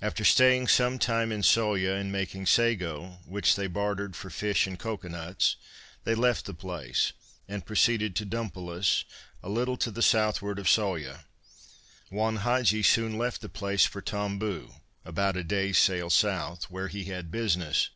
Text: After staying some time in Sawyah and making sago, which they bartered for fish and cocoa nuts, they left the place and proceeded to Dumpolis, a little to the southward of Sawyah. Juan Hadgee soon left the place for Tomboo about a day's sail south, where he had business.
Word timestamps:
After 0.00 0.24
staying 0.24 0.66
some 0.66 0.98
time 0.98 1.30
in 1.30 1.44
Sawyah 1.44 1.94
and 1.94 2.10
making 2.10 2.46
sago, 2.46 3.20
which 3.24 3.54
they 3.54 3.68
bartered 3.68 4.16
for 4.16 4.28
fish 4.28 4.66
and 4.66 4.76
cocoa 4.76 5.06
nuts, 5.06 5.54
they 6.02 6.16
left 6.16 6.46
the 6.46 6.52
place 6.52 7.12
and 7.46 7.64
proceeded 7.64 8.16
to 8.16 8.24
Dumpolis, 8.26 9.04
a 9.40 9.48
little 9.48 9.76
to 9.76 9.92
the 9.92 10.02
southward 10.02 10.58
of 10.58 10.66
Sawyah. 10.66 11.26
Juan 12.10 12.38
Hadgee 12.38 12.82
soon 12.82 13.16
left 13.16 13.40
the 13.40 13.48
place 13.48 13.84
for 13.84 14.02
Tomboo 14.02 14.72
about 15.04 15.36
a 15.36 15.44
day's 15.44 15.78
sail 15.78 16.10
south, 16.10 16.68
where 16.68 16.88
he 16.88 17.04
had 17.04 17.30
business. 17.30 17.90